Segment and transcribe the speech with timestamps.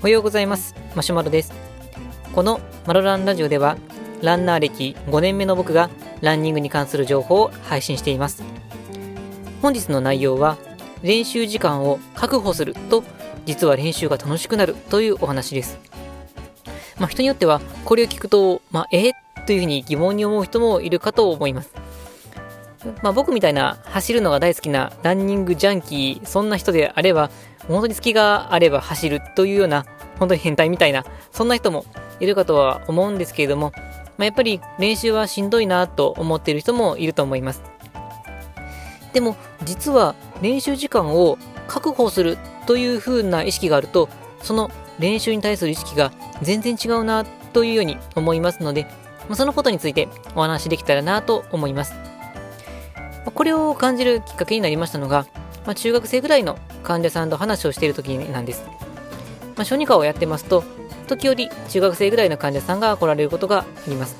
[0.00, 0.74] おはようございます。
[0.96, 1.52] マシュマロです。
[2.34, 3.76] このマロランラジオでは
[4.22, 8.42] ランナー歴5年目の僕がランニングに関する情報を配信しています。
[9.62, 10.56] 本日の内容は
[11.02, 13.04] 練習時間を確保すると
[13.46, 15.78] 実は練習が楽しくなるというお話です。
[16.98, 19.12] まあ、人によってはこれを聞くと、まあ、え
[19.46, 21.72] というふうに疑問に思う人もいるかと思います。
[23.02, 27.30] まあ、僕みたいな走るのが大好きなランニングジャンキー、そんな人であれば、
[27.66, 29.84] 本当に隙があれば走るというような、
[30.18, 31.84] 本当に変態みたいな、そんな人も
[32.20, 33.72] いるかとは思うんですけれども、
[34.16, 37.62] まあ、やっぱり練習はしんどいなと思っている人もいると思います。
[39.12, 44.08] でも、実は練習時間を確保するという風な意識があると、
[44.42, 48.86] その練習に対する意識が全然違うなというように思いますので、
[49.28, 51.94] まそのことについてお話しできたらなと思います。
[53.24, 55.26] これを感じるきっかけになりましたのが、
[55.66, 58.64] まあ、中学生ぐらいの患者さんと話をしている時なんです。
[59.56, 60.64] まあ、小児科をやってますと、
[61.08, 64.16] 時折中学生ぐらいの患者さんが来られることがあります。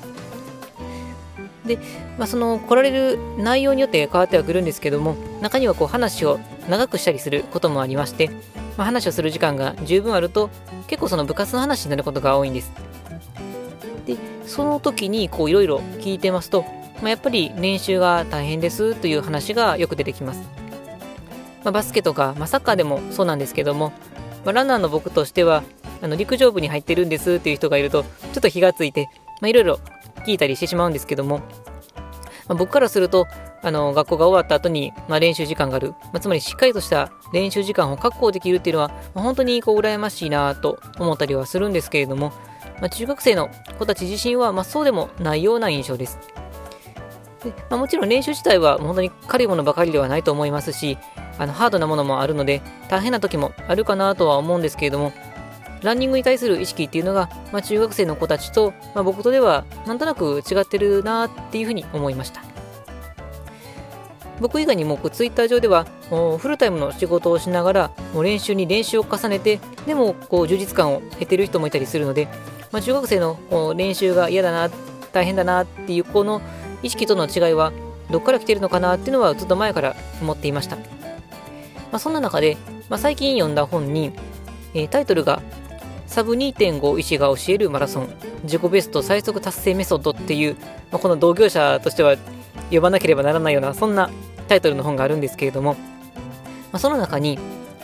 [1.65, 1.77] で、
[2.17, 8.29] まあ、その来られる内容によって変わってはくるんですけども、中にはこう話を長くしたりすることもありまして、
[8.77, 10.49] まあ、話をする時間が十分あると、
[10.87, 12.71] 結構その部活の話になることが多いんです。
[14.05, 16.65] で、その時にこういろいろ聞いてますと、
[17.01, 20.41] まあ、やっぱり練習が大変ですという話がよく出てきます。
[21.63, 23.91] まあ、バスケとか、まあ、サッカーでもそうなんですけども、
[24.45, 25.63] まあ、ランナーの僕としては、
[26.01, 29.09] あの陸上部に入ってるんですっていう人がいると、ちょっと火がついて、
[29.43, 29.79] いろいろ
[30.25, 31.39] 聞いたりしてしまうんですけども、
[32.47, 33.27] まあ、僕からすると、
[33.61, 42.31] あの学校が終わった後に、まあ、練習時間がある、まあ、つまりしっかりとした練習時間を確保できるっていうのは、まあ、本当にこう羨ましいなと思ったりはするんですけれども、
[42.81, 46.17] ま、中学生の子たち自身は、ま、そうでもないような印象です。
[47.43, 50.97] でまあ、もちろん練習自体は本当に軽いものばかりではないと思いますし、
[51.37, 55.13] あのハードなものもあるので、大変な時もあるかなとは思うんですけれども、
[55.81, 62.41] ランニングに対する意識っていうのが、まあ、中学生の子たちと、まあ、僕とではなんとなく違ってるなっていうふうに思いました。
[64.41, 65.85] 僕以外にもツイッター上では
[66.39, 72.29] フルタイムの仕事をしながらもう練習に練習を重ねてでもこう充実感を得てる人もいたりするので、
[72.71, 73.37] まあ、中学生の
[73.75, 74.69] 練習が嫌だな
[75.11, 76.41] 大変だなっていうこの
[76.83, 77.71] 意識との違いは
[78.11, 80.83] どっから来てるのかなっていうのはずっと前から思っていました、ま
[81.93, 82.57] あ、そんな中で、
[82.89, 84.11] まあ、最近読んだ本に、
[84.73, 85.41] えー、タイトルが
[86.07, 88.09] サブ2.5医師が教えるマラソン
[88.43, 90.55] 自己ベスト最速達成メソッドっていう、
[90.91, 92.17] まあ、この同業者としては
[92.71, 94.09] 呼ばなければならないようなそんな
[94.47, 95.79] タイトルの本があるんですけれども、ま
[96.73, 97.37] あ、その中に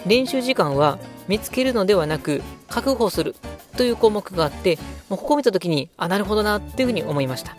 [0.07, 0.97] 練習時間は
[1.27, 3.35] 見つけるのではなく確保する
[3.77, 4.77] という項目があって
[5.09, 7.55] もうここを見た時にあなるほどなっていうふうに思いました、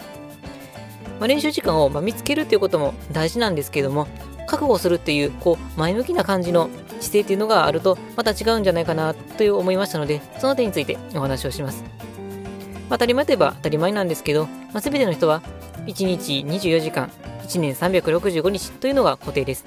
[1.19, 4.07] まあ、練習時間をま見つけるということも大事なんですけども
[4.47, 6.69] 覚悟するっていうこう前向きな感じの
[7.01, 15.43] 姿勢っていうのがあるとまた違うんじゃないかなという思いましたのでその点についてお話をします、まあ、当たり前といえば当たり前なんですけど、まあ、全ての人は
[15.87, 17.11] 1日24時間
[17.47, 19.65] 1年365日というのが固定です。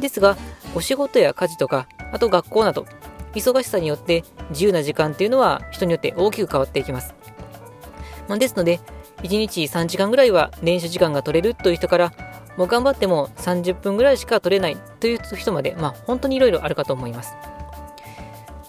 [0.00, 0.36] ですが、
[0.74, 2.86] お仕事や家事とか、あと学校など、
[3.34, 7.14] 忙しさによって自由な時間っていうのは人によって大きく変わっていきます。
[8.26, 8.80] まあ、ですので、
[9.22, 12.12] 1日3時間ぐらいは練習時間が取れるという人から、
[12.56, 17.34] もう頑張っても30分ぐらいしか取れないという人まで、まあ、本当にいろいろあるかと思います。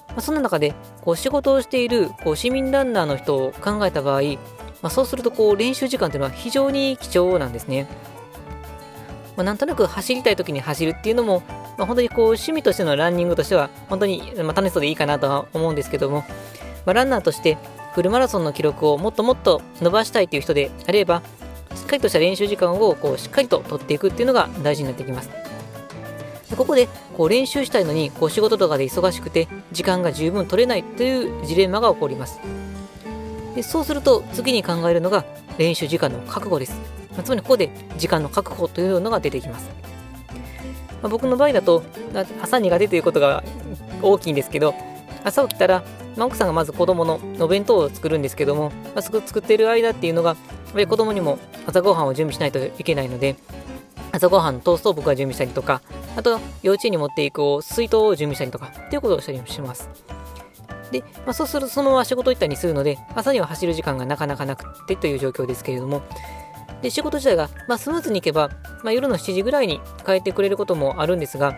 [0.09, 4.21] まあ、そんな中で、こう仕事をしているこう市民ランナーの人を考えた場合、
[4.81, 7.87] まあ、そうするとこう練習時間というのは非常に貴重なんですね。
[9.37, 11.41] まあ、なんとなく走りたい時に走るっていうのも、
[11.77, 16.23] まあ、本当にこう趣味としてのランニングとしては本当に、楽しそうでいいかなとは思うんですけども、
[16.85, 17.57] まランナーとして
[17.93, 21.21] フルマラソンの記録をもっともっと伸ばしたいという人であれば
[21.75, 25.29] しっかりとした練習時間をこうしっかりと取っていくっていうのが大事になってきます。
[26.49, 32.39] でここでこう練習したいのにこう仕事とかで忙しくて時間が十分取れないというジレンマが起こります。
[33.55, 35.25] でそうすると次に考えるのが
[35.57, 36.79] 練習時間の確保です。
[37.23, 39.69] つまりここで時間の確保というのが出てきます。
[41.01, 41.83] まあ、僕の場合だと
[42.41, 43.43] 朝苦手ということが
[44.01, 44.75] 大きいんですけど
[45.23, 45.83] 朝起きたら、
[46.15, 53.35] まあ、奥さんがまず子供のお弁当を作るんですけども、まあ、作っている間っていうのがやっぱり子供にも朝ごはんを準備しないといけないので
[54.11, 55.81] 朝ごはんのトーストを僕が準備したりとか
[56.17, 59.89] あと幼稚園に持っていく水筒を準備したりとかっていうことをしたりもします。
[60.91, 66.01] で、まあ、そうするとそのまま仕事行ったりするので、朝には走る時間がなかなかなくてという状況ですけれども、
[66.81, 68.49] で仕事自体が、まあ、スムーズにいけば、
[68.83, 71.51] まあ、夜の7時ぐらいに帰ってくれることもあるんですが、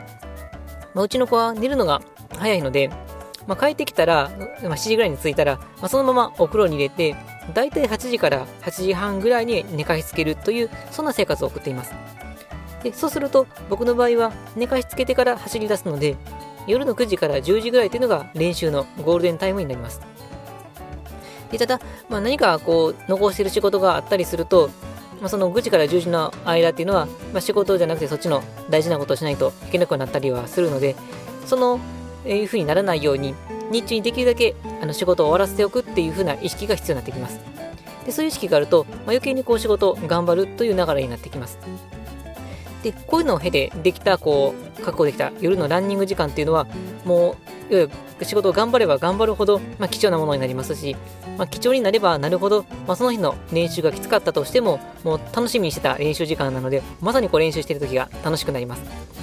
[0.93, 2.01] まあ、うちの子は寝るのが
[2.37, 2.91] 早いので、
[3.47, 4.31] まあ、帰ってきたら、
[4.63, 7.15] まあ、7時ぐらいに着いたら、まあ、そのままお風呂に入れて、
[7.53, 11.93] だいたい8時から8時半ぐらいに寝かしつけるという、そんな生活を送っています。
[12.83, 16.17] でそうすると僕の場合は寝かしつけてから走り出すので
[16.67, 20.01] 夜の9時から10時ぐらいというのが練習のゴールデンタイムになります。
[21.51, 21.79] でただ、
[22.09, 24.69] まあ、何かこう残している仕事があったりすると、
[25.19, 30.95] まあ、その9時から10時の間っていうのは、まあ、仕事じゃなくてそっちの大事なことをしないといけなくなったりはするので
[31.45, 31.79] その
[32.25, 33.35] いうふうにならないように
[33.71, 37.39] 日中にできるだけあの仕事を終わらせておくっていうふうな意識が必要になってきます。
[38.05, 41.57] でそういう意識があると、まあ、余計にこう仕事を頑張るという流れになってきます。
[42.83, 46.67] でこういうのを経てできたこう確保できた夜のランニング時間っていうのは
[47.05, 47.37] も
[47.71, 50.95] う仕事を頑張れば頑張るほど、まあ、貴重なものになりますし、
[51.37, 59.22] まあ、貴重になればなるほど、まあ、その日の練習がきつかったとしてももう楽しみにしてた練習時間なのでまさにこう練習してる時が楽しくなります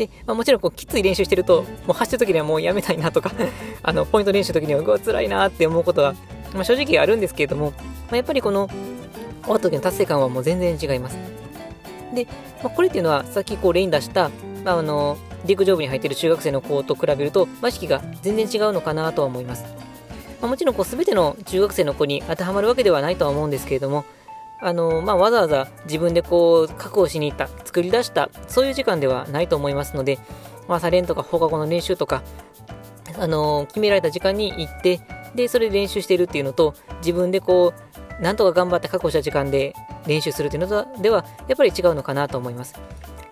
[0.00, 3.32] で、まあ、もちろんこうきつい練習してるともう走る時にはもうやめたいなとか
[3.82, 6.14] あのポイント練習の時にはうわ辛いなって思うことは、
[6.54, 7.72] まあ、正直あるんですけれども、ま
[8.12, 8.68] あ、やっぱりこの
[9.42, 11.18] 終わった時の達成感はもう全然違います
[12.14, 12.26] で、
[12.62, 14.30] まあ、これっていうのはさっきこう例に出した、
[14.64, 19.64] まあ、あの陸上部に入ってる中学生の子と比べると、まあ、意識が全然違うのかなとは思います。
[20.40, 24.04] まあ、もちろんこう全ての中学生の子に当てはまるわけではないとは思うんですけれども、
[24.62, 30.18] あのまあ、わざわざ自分でこう確保しに行った、作り出した、そういう時間ではないと思いますので、
[30.68, 32.22] まあ、サレンとか放課後の練習とか、
[33.18, 35.00] あの決められた時間に行って、
[35.34, 37.72] で、それで練習しているっていうのと、自分でこ
[38.18, 39.74] う、なんとか頑張って確保した時間で
[40.06, 42.74] 練習するっていうのとでは、やっぱり違うのかなと思います。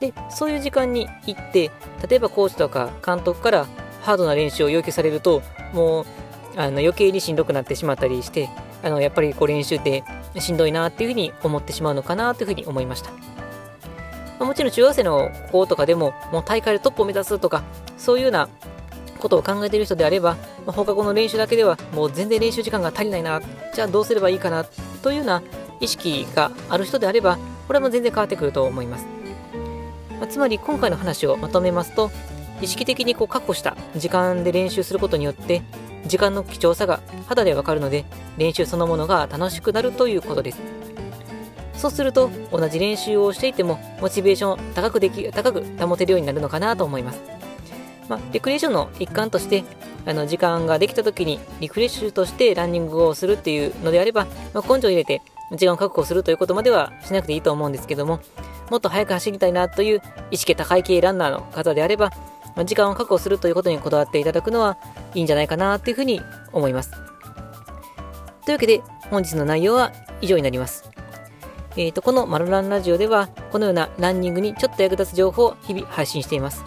[0.01, 1.71] で、そういう時間に行って、
[2.09, 3.67] 例えばコーチとか監督から
[4.03, 5.43] ハードな練習を要求されると、
[5.73, 6.07] もう
[6.57, 8.49] あの余計にしんどくなってしまったりして、
[8.83, 10.05] あのやっぱりこう練習って
[10.41, 13.11] しんどいなっていうふうに思ってしまうのかなというふうに思いました。
[13.11, 13.19] ま
[14.41, 17.63] あ、もちろん中学生の子とかでも、もう大会でトップを目指すとか、
[17.97, 18.49] そういうような
[19.19, 23.41] ことを考えている人であれば、まあ、放課後の練習だけではもう全然練習時間が足りないな、
[23.75, 24.65] じゃあどうすればいいかな
[25.03, 25.43] というような
[25.81, 29.07] 意識がある人であれば、これも全然変わってくると思います。
[30.19, 32.11] まあ、つまり今回の話をまとめますと
[32.61, 35.63] 意識的にこう確保した時間で練習することによって
[36.07, 38.05] 時間の貴重さが肌でわかるので
[38.37, 40.59] 練習そのものが楽しくなるということです。
[41.75, 47.21] そうすると同じ練習をしていてもモチベーションを高くでき高く保てるようになるのかなと思います。
[48.09, 49.65] まあ、レクリエーションの一環として
[50.07, 55.21] あの時間ができた時にリフレッシュとしてランニングをするっていうのであれば、まあ、根性を入れて
[55.57, 58.21] 時間を確保するということまではしなくていいと思うんですけども
[58.71, 62.11] もっと速く走りたいなという意識高い系ランナーの方であれば、
[62.59, 64.77] ま時間を確保するということにこだわっていただくのは
[65.15, 66.21] いいんじゃないかなというふうに
[66.53, 66.91] 思います。
[68.45, 70.91] というわけで本日の内容は以上になります。
[71.77, 76.65] えーと、このマロランラジオではこのようなランニングにちょっと役立つ情報を日々配信しています。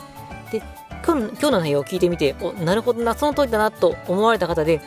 [0.52, 0.64] で、
[1.06, 4.80] 今日の内容を聞いてみて、お、なるほどな、その通りだなと思われた方で、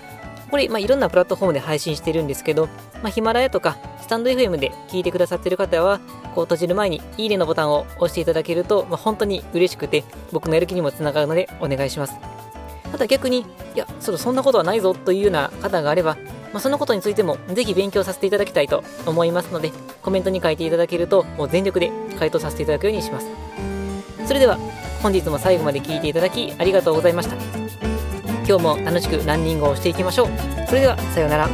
[0.54, 2.68] これ、まあ、いろんなプラットフォームで配信してるんですけど、
[3.02, 5.98] まあ、ヒマラヤとかスタンド FM で聞いてくださってる方は、
[6.32, 12.14] こう閉じる前にいいねのボタンを押していただけると、まあ、本当に嬉しくて、僕のやる気にもつながるのでお願いします。
[12.92, 16.16] また逆に、いや、そそんなことはないぞというような方があれば、
[16.52, 19.72] まあ、そのことについてもぜひ勉強させていただきたいと思いますので、
[20.02, 23.26] コメントに書いていただけると、もう全力で回答させていただくようにします。
[24.24, 24.56] それでは、
[25.02, 27.63] 本日も最後まで聞いていただきありがとうございました。
[28.46, 30.28] 今日も楽しくランニングをしていきましょう。
[30.68, 31.48] それでは、さようなら。